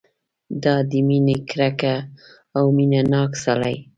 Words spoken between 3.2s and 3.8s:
سړی.